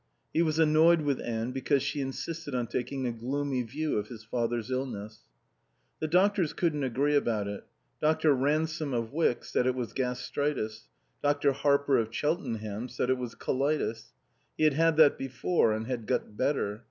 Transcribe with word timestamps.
He 0.33 0.41
was 0.41 0.57
annoyed 0.57 1.01
with 1.01 1.21
Anne 1.21 1.51
because 1.51 1.83
she 1.83 2.01
insisted 2.01 2.55
on 2.55 2.65
taking 2.65 3.05
a 3.05 3.11
gloomy 3.11 3.61
view 3.61 3.99
of 3.99 4.07
his 4.07 4.23
father's 4.23 4.71
illness. 4.71 5.25
The 5.99 6.07
doctors 6.07 6.53
couldn't 6.53 6.83
agree 6.83 7.15
about 7.15 7.47
it. 7.47 7.65
Dr. 8.01 8.33
Ransome 8.33 8.95
of 8.95 9.13
Wyck 9.13 9.45
said 9.45 9.67
it 9.67 9.75
was 9.75 9.93
gastritis. 9.93 10.87
Dr. 11.21 11.51
Harper 11.51 11.99
of 11.99 12.11
Cheltenham 12.15 12.89
said 12.89 13.11
it 13.11 13.19
was 13.19 13.35
colitis. 13.35 14.11
He 14.57 14.63
had 14.63 14.73
had 14.73 14.97
that 14.97 15.19
before 15.19 15.71
and 15.71 15.85
had 15.85 16.07
got 16.07 16.35
better. 16.35 16.79